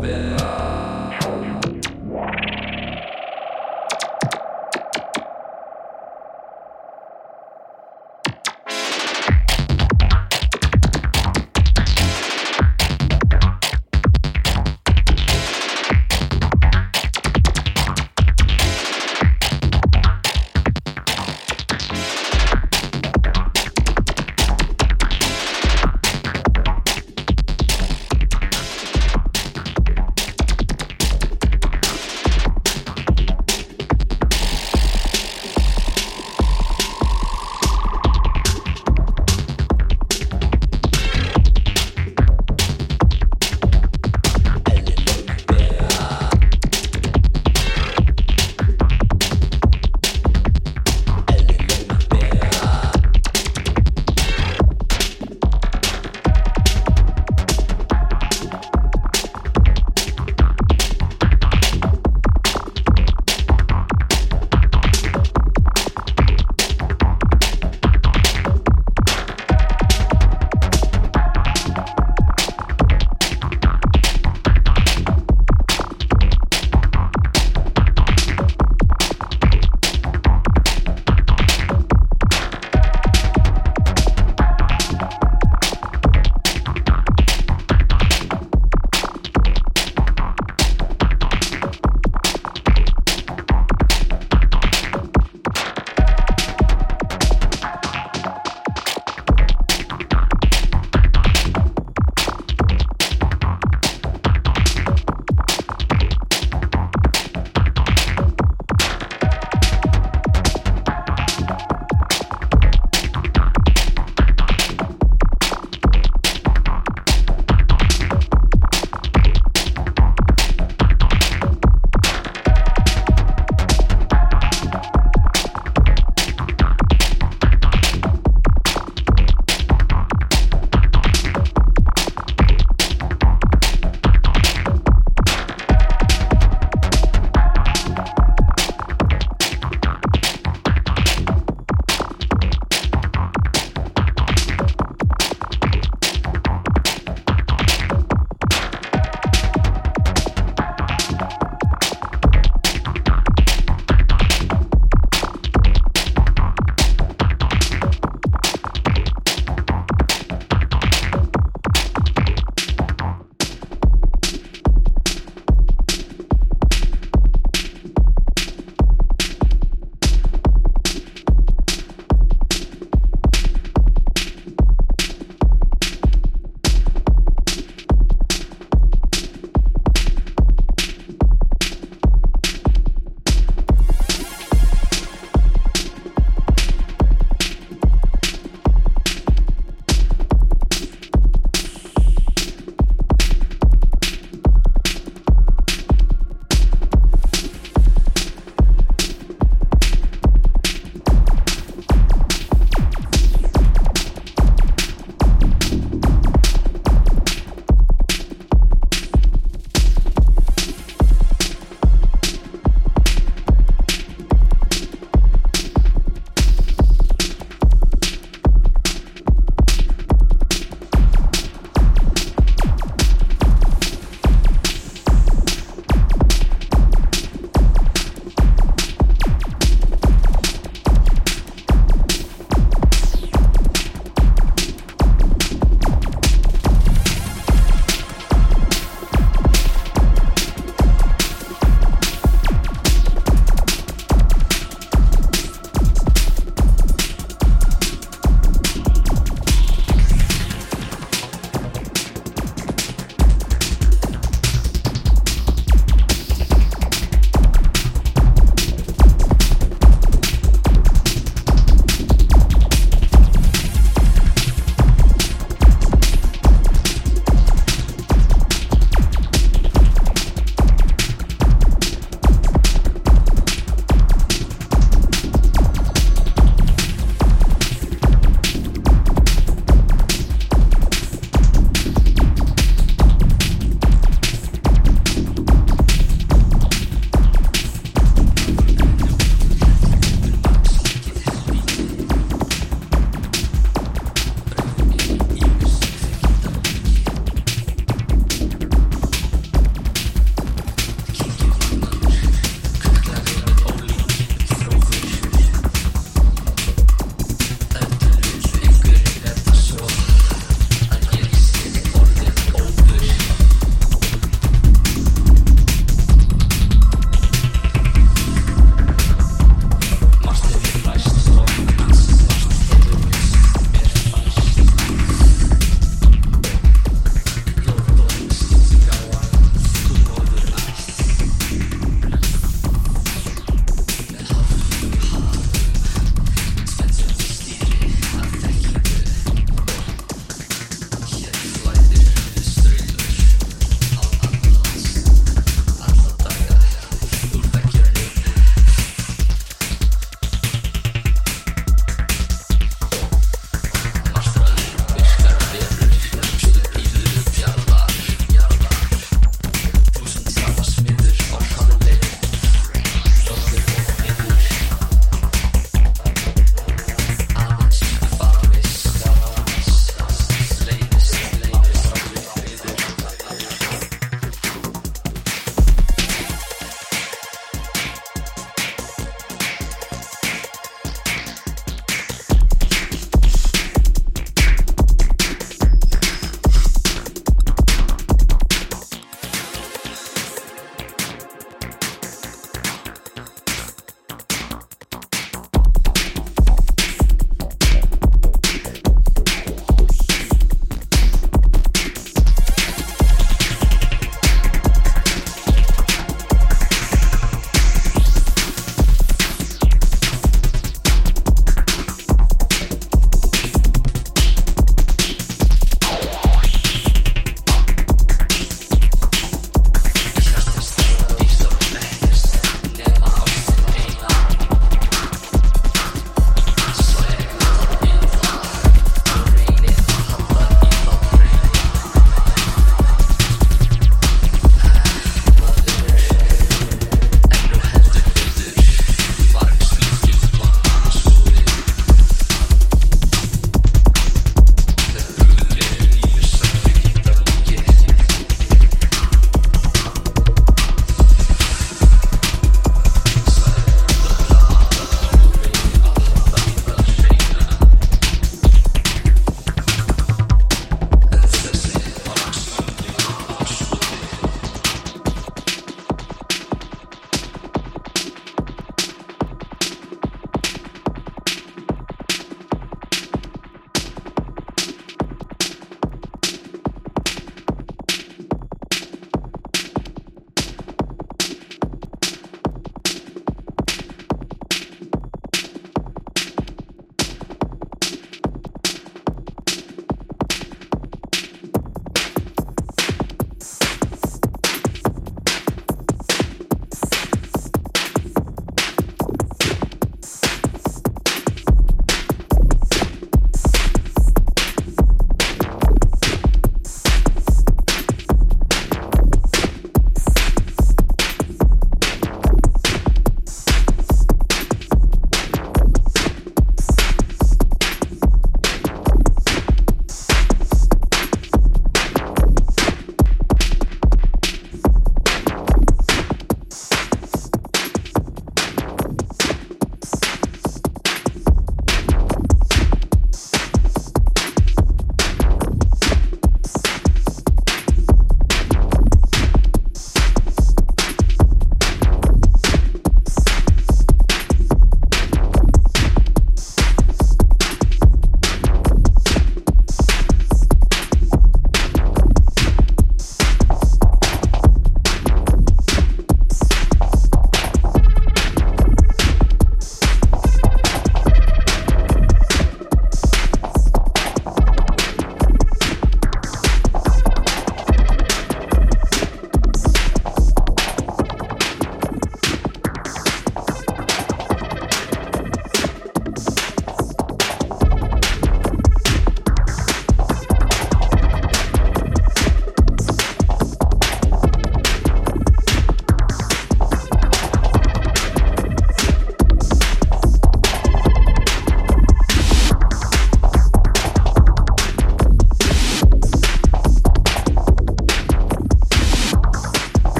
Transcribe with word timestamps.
bed. 0.00 0.39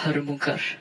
Sticking 0.00 0.38
to 0.38 0.79